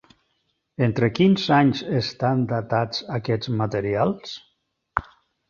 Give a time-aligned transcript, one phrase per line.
[0.85, 4.35] Entre quins anys estan datats aquests materials?